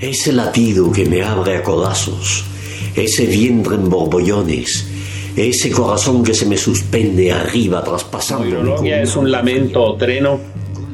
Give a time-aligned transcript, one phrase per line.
[0.00, 2.44] Ese latido que me abre a codazos,
[2.96, 4.86] ese vientre en borbollones,
[5.36, 8.82] ese corazón que se me suspende arriba traspasando.
[8.82, 10.40] La es un lamento o treno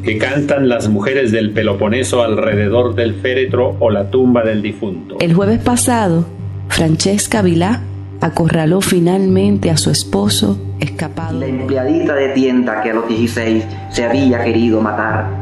[0.02, 5.16] que cantan las mujeres del Peloponeso alrededor del féretro o la tumba del difunto.
[5.20, 6.26] El jueves pasado,
[6.68, 7.82] Francesca Vilá
[8.20, 11.40] acorraló finalmente a su esposo escapado.
[11.40, 15.39] La empleadita de tienda que a los 16 se había querido matar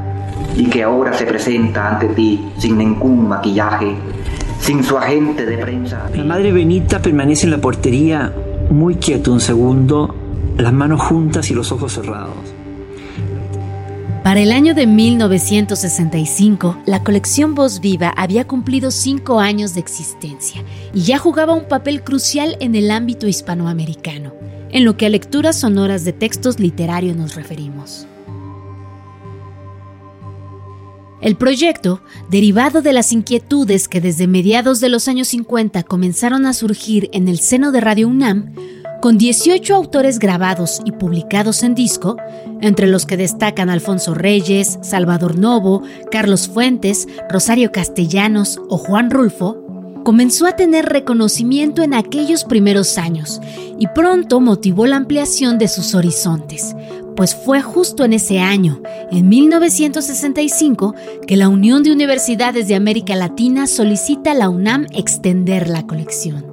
[0.56, 3.94] y que ahora se presenta ante ti sin ningún maquillaje,
[4.60, 6.10] sin su agente de prensa.
[6.14, 8.32] La madre Benita permanece en la portería
[8.70, 10.14] muy quieto un segundo,
[10.56, 12.58] las manos juntas y los ojos cerrados.
[14.24, 20.62] Para el año de 1965, la colección Voz Viva había cumplido cinco años de existencia
[20.92, 24.34] y ya jugaba un papel crucial en el ámbito hispanoamericano,
[24.70, 28.07] en lo que a lecturas sonoras de textos literarios nos referimos.
[31.28, 36.54] El proyecto, derivado de las inquietudes que desde mediados de los años 50 comenzaron a
[36.54, 38.54] surgir en el seno de Radio UNAM,
[39.02, 42.16] con 18 autores grabados y publicados en disco,
[42.62, 49.68] entre los que destacan Alfonso Reyes, Salvador Novo, Carlos Fuentes, Rosario Castellanos o Juan Rulfo,
[50.06, 53.42] comenzó a tener reconocimiento en aquellos primeros años
[53.78, 56.74] y pronto motivó la ampliación de sus horizontes,
[57.18, 58.80] pues fue justo en ese año,
[59.10, 60.94] en 1965,
[61.26, 66.46] que la Unión de Universidades de América Latina solicita a la UNAM extender la colección.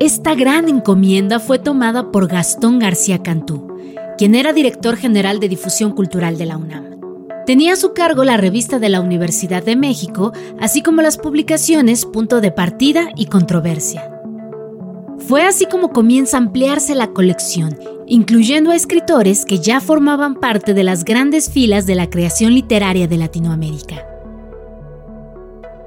[0.00, 3.76] Esta gran encomienda fue tomada por Gastón García Cantú,
[4.18, 6.98] quien era director general de difusión cultural de la UNAM.
[7.46, 12.06] Tenía a su cargo la revista de la Universidad de México, así como las publicaciones
[12.06, 14.19] Punto de Partida y Controversia.
[15.30, 17.78] Fue así como comienza a ampliarse la colección,
[18.08, 23.06] incluyendo a escritores que ya formaban parte de las grandes filas de la creación literaria
[23.06, 24.04] de Latinoamérica.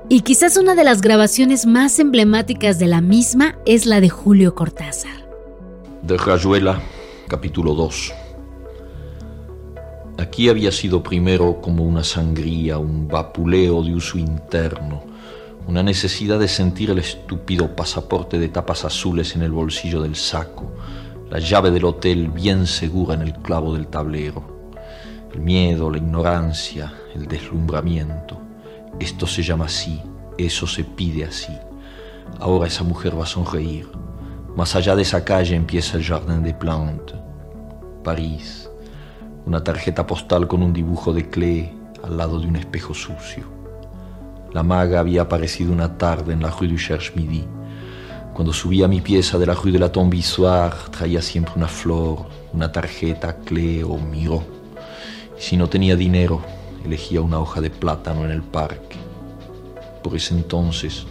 [0.08, 4.56] Y quizás una de las grabaciones más emblemáticas de la misma es la de Julio
[4.56, 5.28] Cortázar.
[6.04, 6.82] De Rayuela,
[7.28, 8.14] capítulo 2.
[10.20, 15.04] Aquí había sido primero como una sangría, un vapuleo de uso interno,
[15.68, 20.72] una necesidad de sentir el estúpido pasaporte de tapas azules en el bolsillo del saco,
[21.30, 24.72] la llave del hotel bien segura en el clavo del tablero,
[25.34, 28.44] el miedo, la ignorancia, el deslumbramiento
[29.00, 30.02] esto se llama así,
[30.38, 31.58] eso se pide así.
[32.40, 33.88] Ahora esa mujer va a sonreír.
[34.56, 37.18] Más allá de esa calle empieza el Jardin des Plantes.
[38.04, 38.70] París.
[39.46, 41.74] Una tarjeta postal con un dibujo de Clé
[42.04, 43.44] al lado de un espejo sucio.
[44.54, 47.44] La maga había aparecido una tarde en la rue du Cherche-Midi.
[48.36, 52.72] Cuando subía mi pieza de la rue de la Tombissoire, traía siempre una flor, una
[52.72, 54.44] tarjeta, Clé o Miro.
[55.40, 56.40] Y si no tenía dinero,
[56.86, 58.98] elegía una hoja de plátano en el parque.
[60.04, 61.08] Por ese entonces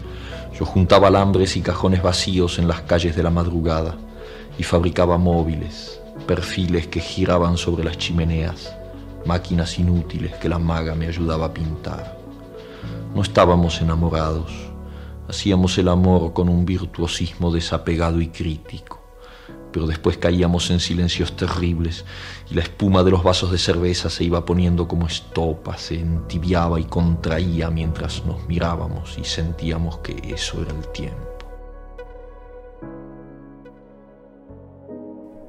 [0.57, 3.97] yo juntaba alambres y cajones vacíos en las calles de la madrugada
[4.57, 8.73] y fabricaba móviles, perfiles que giraban sobre las chimeneas,
[9.27, 12.22] máquinas inútiles que la maga me ayudaba a pintar.
[13.15, 14.53] No estábamos enamorados,
[15.29, 19.03] hacíamos el amor con un virtuosismo desapegado y crítico
[19.73, 22.05] pero después caíamos en silencios terribles
[22.51, 26.79] y la espuma de los vasos de cerveza se iba poniendo como estopa, se entibiaba
[26.79, 31.32] y contraía mientras nos mirábamos y sentíamos que eso era el tiempo.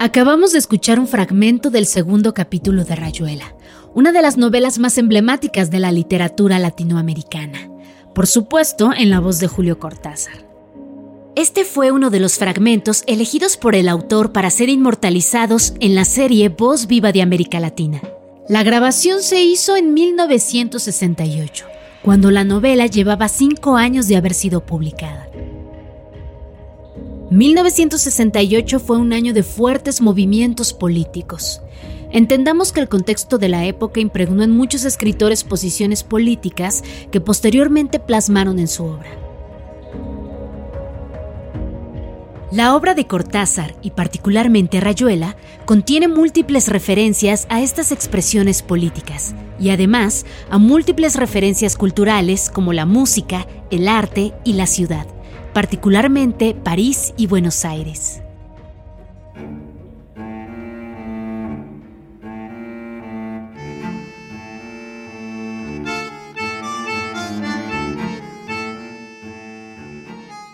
[0.03, 3.55] Acabamos de escuchar un fragmento del segundo capítulo de Rayuela,
[3.93, 7.71] una de las novelas más emblemáticas de la literatura latinoamericana,
[8.13, 10.45] por supuesto en la voz de Julio Cortázar.
[11.37, 16.03] Este fue uno de los fragmentos elegidos por el autor para ser inmortalizados en la
[16.03, 18.01] serie Voz Viva de América Latina.
[18.49, 21.65] La grabación se hizo en 1968,
[22.01, 25.29] cuando la novela llevaba cinco años de haber sido publicada.
[27.33, 31.61] 1968 fue un año de fuertes movimientos políticos.
[32.11, 37.99] Entendamos que el contexto de la época impregnó en muchos escritores posiciones políticas que posteriormente
[37.99, 39.09] plasmaron en su obra.
[42.51, 45.35] La obra de Cortázar, y particularmente Rayuela,
[45.65, 52.85] contiene múltiples referencias a estas expresiones políticas y además a múltiples referencias culturales como la
[52.85, 55.07] música, el arte y la ciudad,
[55.53, 58.21] particularmente París y Buenos Aires.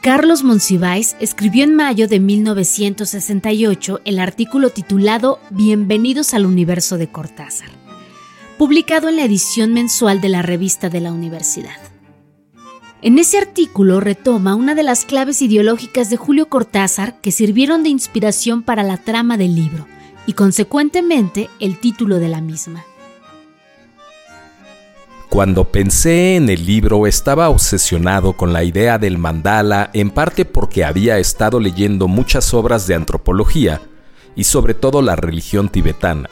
[0.02, 7.70] Carlos Monsiváis escribió en mayo de 1968 el artículo titulado Bienvenidos al universo de Cortázar.
[8.58, 11.89] publicado en la edición mensual de la revista de la universidad.
[13.02, 17.90] En ese artículo retoma una de las claves ideológicas de Julio Cortázar que sirvieron de
[17.90, 19.88] inspiración para la trama del libro
[20.28, 22.84] y consecuentemente el título de la misma.
[25.30, 30.84] Cuando pensé en el libro estaba obsesionado con la idea del mandala en parte porque
[30.84, 33.80] había estado leyendo muchas obras de antropología
[34.36, 36.30] y sobre todo la religión tibetana.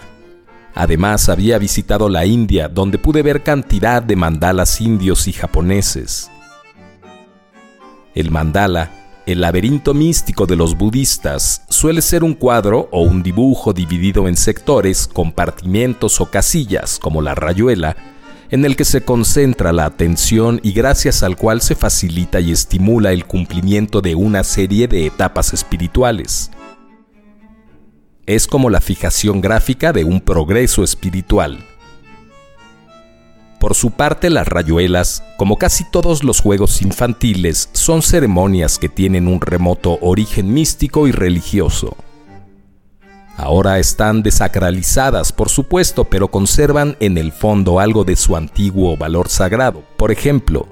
[0.76, 6.30] Además había visitado la India donde pude ver cantidad de mandalas indios y japoneses.
[8.18, 8.90] El mandala,
[9.28, 14.36] el laberinto místico de los budistas, suele ser un cuadro o un dibujo dividido en
[14.36, 17.96] sectores, compartimientos o casillas, como la rayuela,
[18.50, 23.12] en el que se concentra la atención y gracias al cual se facilita y estimula
[23.12, 26.50] el cumplimiento de una serie de etapas espirituales.
[28.26, 31.64] Es como la fijación gráfica de un progreso espiritual.
[33.60, 39.28] Por su parte, las rayuelas, como casi todos los juegos infantiles, son ceremonias que tienen
[39.28, 41.98] un remoto origen místico y religioso.
[43.36, 49.30] Ahora están desacralizadas, por supuesto, pero conservan en el fondo algo de su antiguo valor
[49.30, 49.84] sagrado.
[49.96, 50.68] Por ejemplo,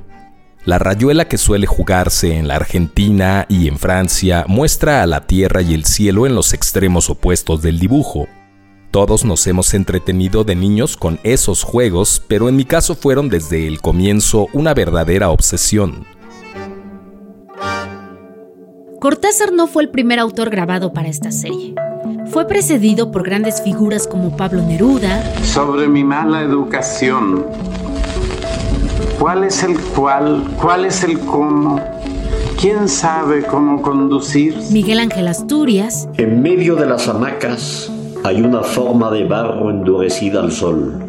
[0.65, 5.61] la rayuela que suele jugarse en la Argentina y en Francia muestra a la tierra
[5.61, 8.27] y el cielo en los extremos opuestos del dibujo,
[8.95, 13.67] todos nos hemos entretenido de niños con esos juegos, pero en mi caso fueron desde
[13.67, 16.05] el comienzo una verdadera obsesión.
[19.01, 21.75] Cortázar no fue el primer autor grabado para esta serie.
[22.27, 25.21] Fue precedido por grandes figuras como Pablo Neruda.
[25.43, 27.45] Sobre mi mala educación.
[29.19, 30.55] ¿Cuál es el cuál?
[30.61, 31.81] ¿Cuál es el cómo?
[32.57, 34.55] ¿Quién sabe cómo conducir?
[34.71, 36.07] Miguel Ángel Asturias.
[36.15, 37.91] En medio de las hamacas
[38.25, 40.99] hay una forma de barro endurecida al sol,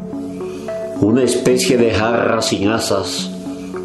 [1.01, 3.31] una especie de jarra sin asas,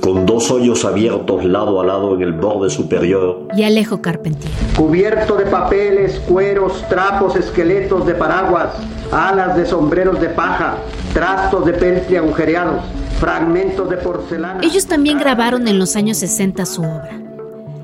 [0.01, 3.47] con dos hoyos abiertos lado a lado en el borde superior.
[3.55, 4.51] Y Alejo Carpentier.
[4.75, 8.73] Cubierto de papeles, cueros, trapos, esqueletos de paraguas,
[9.13, 10.75] alas de sombreros de paja,
[11.13, 12.83] trastos de peltre agujereados,
[13.17, 14.59] fragmentos de porcelana.
[14.61, 17.30] Ellos también grabaron en los años 60 su obra.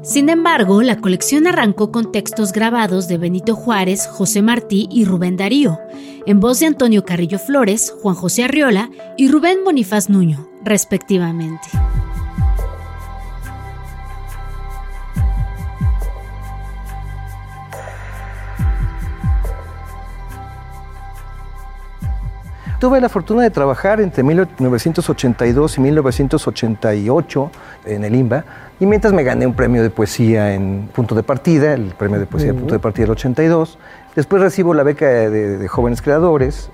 [0.07, 5.35] Sin embargo, la colección arrancó con textos grabados de Benito Juárez, José Martí y Rubén
[5.35, 5.79] Darío,
[6.25, 11.67] en voz de Antonio Carrillo Flores, Juan José Arriola y Rubén Bonifaz Nuño, respectivamente.
[22.79, 27.51] Tuve la fortuna de trabajar entre 1982 y 1988
[27.85, 28.45] en el IMBA
[28.79, 32.27] y mientras me gané un premio de poesía en Punto de Partida, el premio de
[32.27, 33.79] poesía Punto de Partida del 82,
[34.15, 36.69] después recibo la beca de, jóvenes creadores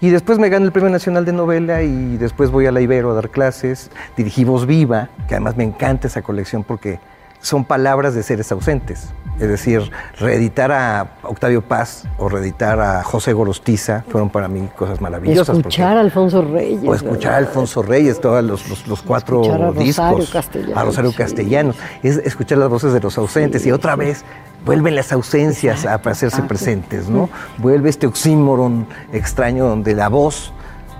[0.00, 3.10] y después me gano el Premio Nacional de Novela y después voy a la Ibero
[3.10, 6.98] a dar clases, dirigí Voz Viva, que además me encanta esa colección porque
[7.46, 9.08] son palabras de seres ausentes.
[9.38, 15.00] Es decir, reeditar a Octavio Paz o reeditar a José Gorostiza fueron para mí cosas
[15.00, 15.58] maravillosas.
[15.58, 16.80] Escuchar a Alfonso Reyes.
[16.84, 20.30] O escuchar a Alfonso Reyes, todos los, los, cuatro a discos.
[20.30, 21.76] Castellanos, a Rosario Castellanos.
[22.02, 24.24] Es escuchar las voces de los ausentes y otra vez
[24.64, 27.28] vuelven las ausencias a hacerse presentes, ¿no?
[27.58, 30.52] Vuelve este oxímoron extraño donde la voz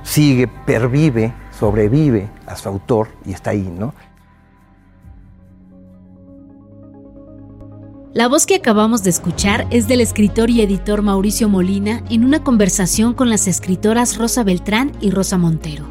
[0.05, 3.95] sigue, pervive, sobrevive a su autor y está ahí, ¿no?
[8.17, 12.43] La voz que acabamos de escuchar es del escritor y editor Mauricio Molina en una
[12.43, 15.85] conversación con las escritoras Rosa Beltrán y Rosa Montero.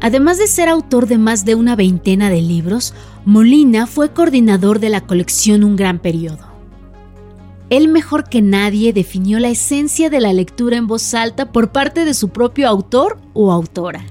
[0.00, 4.90] Además de ser autor de más de una veintena de libros, Molina fue coordinador de
[4.90, 6.46] la colección Un Gran Periodo.
[7.68, 12.04] Él mejor que nadie definió la esencia de la lectura en voz alta por parte
[12.04, 14.06] de su propio autor o autora.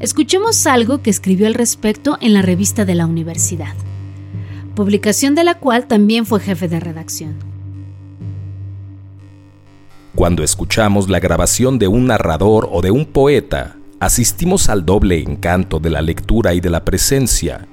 [0.00, 3.72] Escuchemos algo que escribió al respecto en la revista de la universidad
[4.74, 7.36] publicación de la cual también fue jefe de redacción.
[10.14, 15.78] Cuando escuchamos la grabación de un narrador o de un poeta, asistimos al doble encanto
[15.78, 17.66] de la lectura y de la presencia.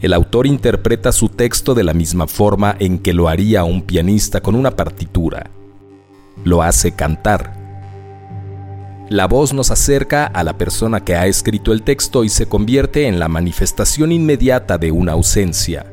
[0.00, 4.40] El autor interpreta su texto de la misma forma en que lo haría un pianista
[4.40, 5.50] con una partitura.
[6.44, 7.55] Lo hace cantar,
[9.08, 13.06] la voz nos acerca a la persona que ha escrito el texto y se convierte
[13.06, 15.86] en la manifestación inmediata de una ausencia.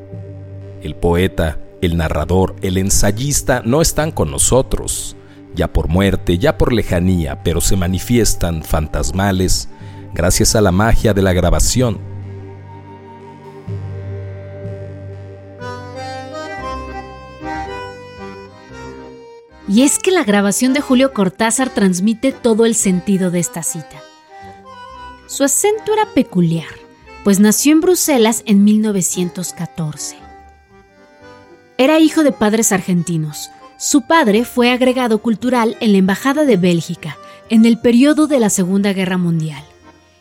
[0.82, 5.16] El poeta, el narrador, el ensayista no están con nosotros,
[5.54, 9.68] ya por muerte, ya por lejanía, pero se manifiestan fantasmales
[10.12, 12.13] gracias a la magia de la grabación
[19.74, 24.04] Y es que la grabación de Julio Cortázar transmite todo el sentido de esta cita.
[25.26, 26.68] Su acento era peculiar,
[27.24, 30.16] pues nació en Bruselas en 1914.
[31.76, 33.50] Era hijo de padres argentinos.
[33.76, 37.18] Su padre fue agregado cultural en la Embajada de Bélgica
[37.50, 39.64] en el periodo de la Segunda Guerra Mundial.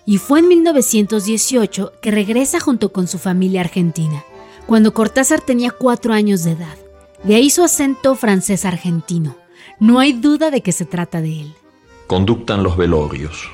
[0.04, 4.24] Y fue en 1918 que regresa junto con su familia argentina,
[4.66, 6.76] cuando Cortázar tenía cuatro años de edad.
[7.24, 9.43] De ahí su acento francés argentino.
[9.80, 11.56] No hay duda de que se trata de él.
[12.08, 13.50] Conductan los velorios.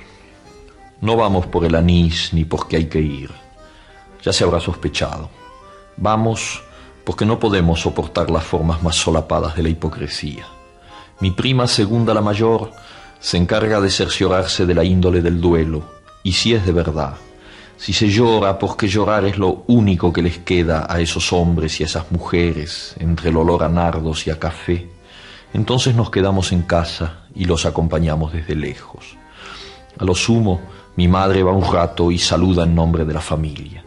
[1.01, 3.31] No vamos por el anís ni porque hay que ir.
[4.23, 5.29] Ya se habrá sospechado.
[5.97, 6.61] Vamos
[7.03, 10.45] porque no podemos soportar las formas más solapadas de la hipocresía.
[11.19, 12.71] Mi prima segunda la mayor
[13.19, 15.83] se encarga de cerciorarse de la índole del duelo,
[16.23, 17.15] y si es de verdad,
[17.77, 21.83] si se llora porque llorar es lo único que les queda a esos hombres y
[21.83, 24.87] a esas mujeres entre el olor a nardos y a café,
[25.53, 29.17] entonces nos quedamos en casa y los acompañamos desde lejos.
[29.97, 30.61] A lo sumo,
[30.95, 33.83] mi madre va un rato y saluda en nombre de la familia.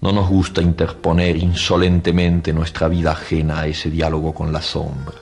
[0.00, 5.14] No nos gusta interponer insolentemente nuestra vida ajena a ese diálogo con la sombra.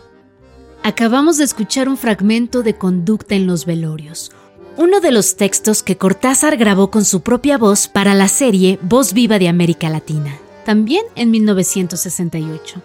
[0.83, 4.33] Acabamos de escuchar un fragmento de Conducta en los velorios,
[4.77, 9.13] uno de los textos que Cortázar grabó con su propia voz para la serie Voz
[9.13, 12.83] Viva de América Latina, también en 1968.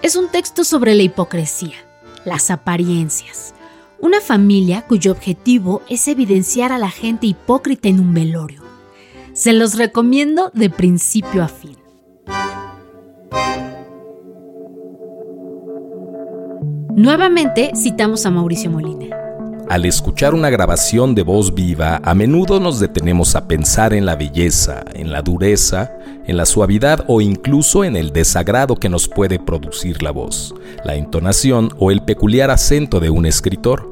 [0.00, 1.76] Es un texto sobre la hipocresía,
[2.24, 3.54] las apariencias,
[4.00, 8.64] una familia cuyo objetivo es evidenciar a la gente hipócrita en un velorio
[9.34, 11.76] se los recomiendo de principio a fin.
[16.96, 19.23] Nuevamente citamos a Mauricio Molina.
[19.68, 24.14] Al escuchar una grabación de voz viva, a menudo nos detenemos a pensar en la
[24.14, 29.38] belleza, en la dureza, en la suavidad o incluso en el desagrado que nos puede
[29.38, 30.54] producir la voz,
[30.84, 33.90] la entonación o el peculiar acento de un escritor.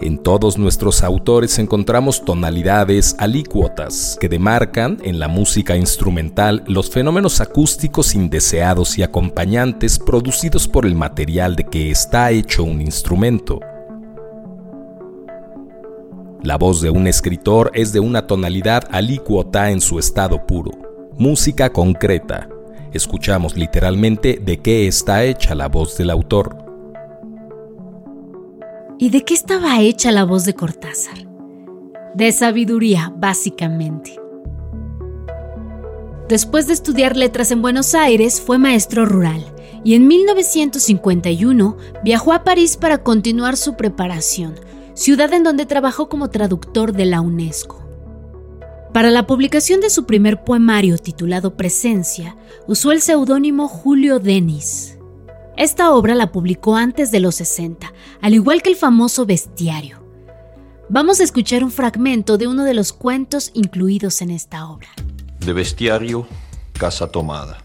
[0.00, 7.40] En todos nuestros autores encontramos tonalidades alícuotas que demarcan en la música instrumental los fenómenos
[7.40, 13.60] acústicos indeseados y acompañantes producidos por el material de que está hecho un instrumento.
[16.44, 20.72] La voz de un escritor es de una tonalidad alícuota en su estado puro,
[21.16, 22.50] música concreta.
[22.92, 26.58] Escuchamos literalmente de qué está hecha la voz del autor.
[28.98, 31.16] ¿Y de qué estaba hecha la voz de Cortázar?
[32.14, 34.20] De sabiduría, básicamente.
[36.28, 39.42] Después de estudiar letras en Buenos Aires, fue maestro rural
[39.82, 44.56] y en 1951 viajó a París para continuar su preparación,
[44.94, 47.82] ciudad en donde trabajó como traductor de la UNESCO.
[48.92, 52.36] Para la publicación de su primer poemario titulado Presencia,
[52.68, 54.98] usó el seudónimo Julio Denis.
[55.56, 60.00] Esta obra la publicó antes de los 60, al igual que el famoso Bestiario.
[60.88, 64.88] Vamos a escuchar un fragmento de uno de los cuentos incluidos en esta obra.
[65.40, 66.26] De Bestiario,
[66.72, 67.64] Casa Tomada.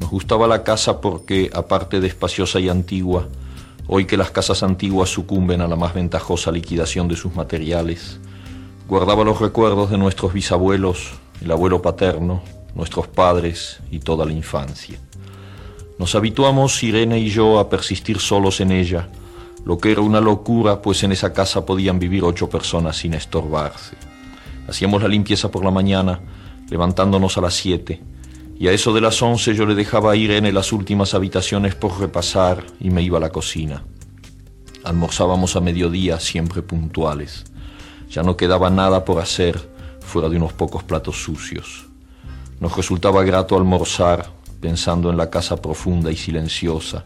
[0.00, 3.28] Nos gustaba la casa porque, aparte de espaciosa y antigua,
[3.88, 8.20] hoy que las casas antiguas sucumben a la más ventajosa liquidación de sus materiales,
[8.86, 12.42] guardaba los recuerdos de nuestros bisabuelos, el abuelo paterno,
[12.74, 14.98] nuestros padres y toda la infancia.
[15.98, 19.08] Nos habituamos, Irene y yo, a persistir solos en ella,
[19.64, 23.96] lo que era una locura, pues en esa casa podían vivir ocho personas sin estorbarse.
[24.68, 26.20] Hacíamos la limpieza por la mañana,
[26.68, 28.02] levantándonos a las siete,
[28.58, 32.00] y a eso de las once yo le dejaba a Irene las últimas habitaciones por
[32.00, 33.84] repasar y me iba a la cocina.
[34.82, 37.44] Almorzábamos a mediodía, siempre puntuales.
[38.10, 41.86] Ya no quedaba nada por hacer fuera de unos pocos platos sucios.
[42.58, 47.04] Nos resultaba grato almorzar, pensando en la casa profunda y silenciosa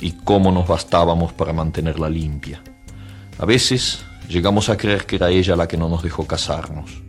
[0.00, 2.62] y cómo nos bastábamos para mantenerla limpia.
[3.38, 7.02] A veces llegamos a creer que era ella la que no nos dejó casarnos.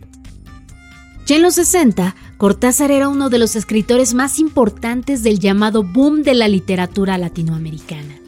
[1.26, 6.22] Ya en los 60, Cortázar era uno de los escritores más importantes del llamado boom
[6.22, 8.18] de la literatura latinoamericana,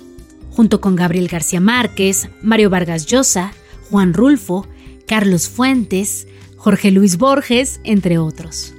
[0.50, 3.54] junto con Gabriel García Márquez, Mario Vargas Llosa,
[3.88, 4.66] Juan Rulfo,
[5.07, 6.26] Carlos Fuentes,
[6.59, 8.75] Jorge Luis Borges, entre otros.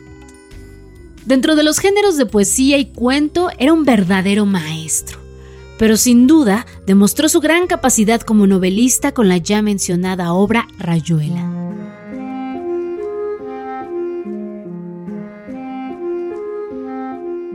[1.25, 5.17] Dentro de los géneros de poesía y cuento era un verdadero maestro,
[5.79, 11.82] pero sin duda demostró su gran capacidad como novelista con la ya mencionada obra Rayuela.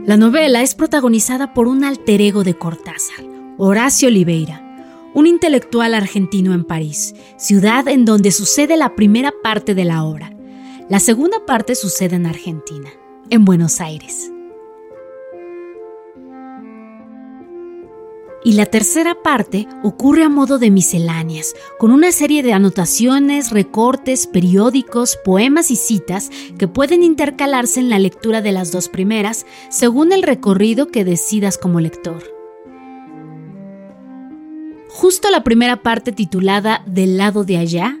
[0.09, 3.23] La novela es protagonizada por un alter ego de Cortázar,
[3.59, 4.59] Horacio Oliveira,
[5.13, 10.31] un intelectual argentino en París, ciudad en donde sucede la primera parte de la obra.
[10.89, 12.89] La segunda parte sucede en Argentina
[13.29, 14.31] en Buenos Aires.
[18.43, 24.27] Y la tercera parte ocurre a modo de misceláneas, con una serie de anotaciones, recortes,
[24.27, 30.13] periódicos, poemas y citas que pueden intercalarse en la lectura de las dos primeras según
[30.13, 32.23] el recorrido que decidas como lector.
[34.89, 37.99] Justo la primera parte titulada Del lado de allá,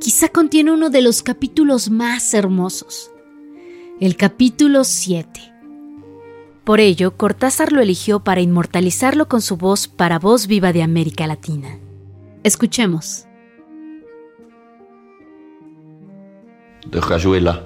[0.00, 3.10] quizá contiene uno de los capítulos más hermosos,
[4.00, 5.53] el capítulo 7
[6.64, 11.26] por ello, Cortázar lo eligió para inmortalizarlo con su voz para voz viva de América
[11.26, 11.78] Latina.
[12.42, 13.26] Escuchemos.
[16.90, 17.64] De Rayuela,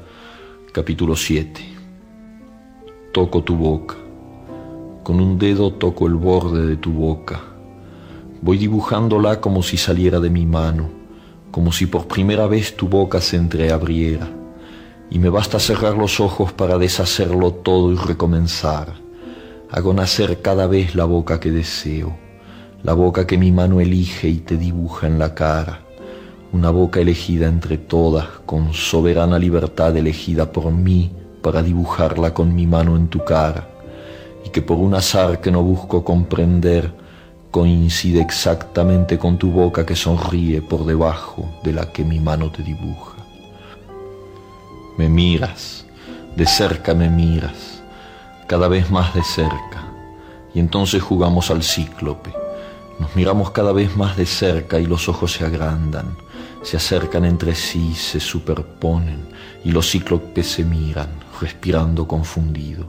[0.72, 1.60] capítulo 7.
[3.12, 3.96] Toco tu boca.
[5.04, 7.40] Con un dedo toco el borde de tu boca.
[8.42, 10.88] Voy dibujándola como si saliera de mi mano,
[11.50, 14.37] como si por primera vez tu boca se entreabriera
[15.10, 18.94] y me basta cerrar los ojos para deshacerlo todo y recomenzar.
[19.70, 22.16] Hago nacer cada vez la boca que deseo,
[22.82, 25.80] la boca que mi mano elige y te dibuja en la cara,
[26.52, 31.10] una boca elegida entre todas, con soberana libertad elegida por mí
[31.42, 33.68] para dibujarla con mi mano en tu cara,
[34.44, 36.92] y que por un azar que no busco comprender,
[37.50, 42.62] coincide exactamente con tu boca que sonríe por debajo de la que mi mano te
[42.62, 43.17] dibuja
[44.98, 45.86] me miras,
[46.36, 47.82] de cerca me miras,
[48.48, 49.92] cada vez más de cerca,
[50.52, 52.34] y entonces jugamos al cíclope.
[52.98, 56.16] Nos miramos cada vez más de cerca y los ojos se agrandan,
[56.62, 59.28] se acercan entre sí, se superponen,
[59.64, 62.88] y los cíclopes se miran, respirando confundidos.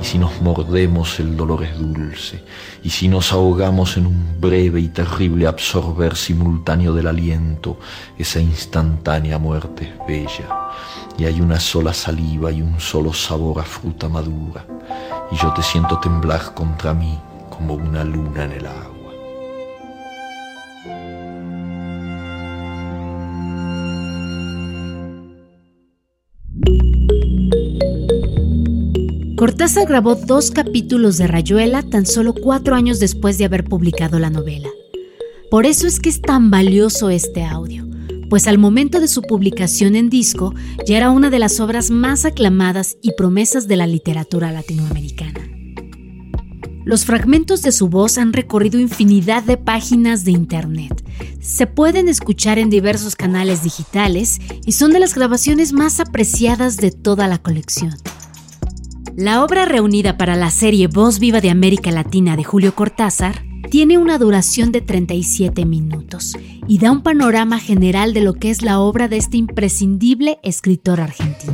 [0.00, 2.44] Y si nos mordemos el dolor es dulce,
[2.82, 7.78] y si nos ahogamos en un breve y terrible absorber simultáneo del aliento,
[8.16, 10.70] esa instantánea muerte es bella,
[11.18, 14.64] y hay una sola saliva y un solo sabor a fruta madura,
[15.32, 17.18] y yo te siento temblar contra mí
[17.50, 18.97] como una luna en el agua.
[29.48, 34.28] Cortázar grabó dos capítulos de Rayuela tan solo cuatro años después de haber publicado la
[34.28, 34.68] novela.
[35.50, 37.88] Por eso es que es tan valioso este audio,
[38.28, 40.54] pues al momento de su publicación en disco
[40.86, 45.40] ya era una de las obras más aclamadas y promesas de la literatura latinoamericana.
[46.84, 51.02] Los fragmentos de su voz han recorrido infinidad de páginas de internet.
[51.40, 56.90] Se pueden escuchar en diversos canales digitales y son de las grabaciones más apreciadas de
[56.90, 57.94] toda la colección.
[59.20, 63.98] La obra reunida para la serie Voz Viva de América Latina de Julio Cortázar tiene
[63.98, 66.36] una duración de 37 minutos
[66.68, 71.00] y da un panorama general de lo que es la obra de este imprescindible escritor
[71.00, 71.52] argentino.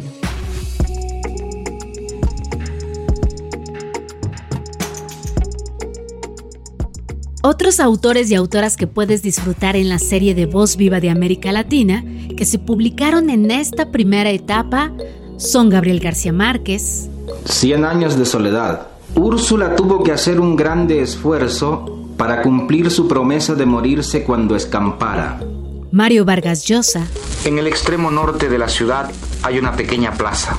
[7.43, 11.51] Otros autores y autoras que puedes disfrutar en la serie de Voz Viva de América
[11.51, 12.05] Latina,
[12.37, 14.93] que se publicaron en esta primera etapa,
[15.39, 17.09] son Gabriel García Márquez,
[17.45, 18.89] Cien años de soledad.
[19.15, 21.85] Úrsula tuvo que hacer un grande esfuerzo
[22.17, 25.41] para cumplir su promesa de morirse cuando escampara.
[25.91, 27.07] Mario Vargas Llosa.
[27.45, 29.11] En el extremo norte de la ciudad
[29.43, 30.57] hay una pequeña plaza.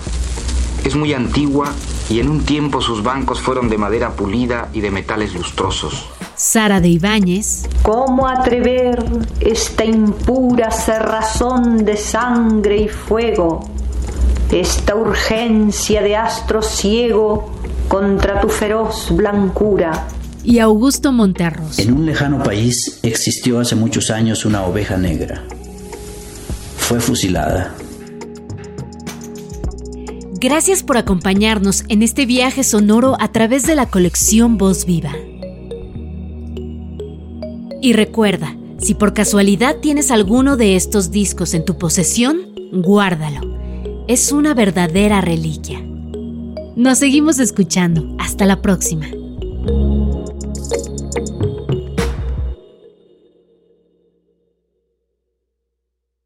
[0.84, 1.72] Es muy antigua
[2.10, 6.08] y en un tiempo sus bancos fueron de madera pulida y de metales lustrosos.
[6.36, 7.68] Sara de Ibáñez.
[7.82, 9.04] ¿Cómo atrever
[9.40, 13.75] esta impura cerrazón de sangre y fuego?
[14.56, 17.52] Esta urgencia de astro ciego
[17.90, 20.08] contra tu feroz blancura.
[20.46, 21.78] Y Augusto Monterros.
[21.80, 25.44] En un lejano país existió hace muchos años una oveja negra.
[26.78, 27.76] Fue fusilada.
[30.40, 35.12] Gracias por acompañarnos en este viaje sonoro a través de la colección Voz Viva.
[37.82, 42.38] Y recuerda, si por casualidad tienes alguno de estos discos en tu posesión,
[42.72, 43.55] guárdalo
[44.08, 45.82] es una verdadera reliquia.
[46.76, 48.16] Nos seguimos escuchando.
[48.20, 49.08] Hasta la próxima.